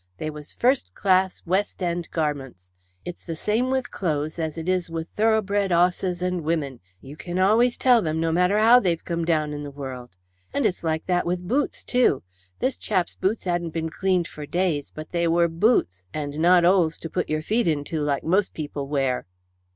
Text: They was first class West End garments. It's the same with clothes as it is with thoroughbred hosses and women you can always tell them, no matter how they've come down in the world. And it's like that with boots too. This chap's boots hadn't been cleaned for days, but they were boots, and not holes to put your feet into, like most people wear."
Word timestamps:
They 0.17 0.31
was 0.31 0.55
first 0.55 0.95
class 0.95 1.43
West 1.45 1.83
End 1.83 2.09
garments. 2.09 2.71
It's 3.05 3.23
the 3.23 3.35
same 3.35 3.69
with 3.69 3.91
clothes 3.91 4.39
as 4.39 4.57
it 4.57 4.67
is 4.67 4.89
with 4.89 5.07
thoroughbred 5.09 5.69
hosses 5.69 6.23
and 6.23 6.41
women 6.41 6.79
you 7.01 7.15
can 7.15 7.37
always 7.37 7.77
tell 7.77 8.01
them, 8.01 8.19
no 8.19 8.31
matter 8.31 8.57
how 8.57 8.79
they've 8.79 9.05
come 9.05 9.25
down 9.25 9.53
in 9.53 9.61
the 9.61 9.69
world. 9.69 10.15
And 10.55 10.65
it's 10.65 10.83
like 10.83 11.05
that 11.05 11.27
with 11.27 11.47
boots 11.47 11.83
too. 11.83 12.23
This 12.57 12.79
chap's 12.79 13.15
boots 13.15 13.43
hadn't 13.43 13.73
been 13.75 13.91
cleaned 13.91 14.27
for 14.27 14.47
days, 14.47 14.89
but 14.89 15.11
they 15.11 15.27
were 15.27 15.47
boots, 15.47 16.05
and 16.15 16.39
not 16.39 16.63
holes 16.63 16.97
to 16.97 17.07
put 17.07 17.29
your 17.29 17.43
feet 17.43 17.67
into, 17.67 18.01
like 18.01 18.23
most 18.23 18.55
people 18.55 18.87
wear." 18.87 19.27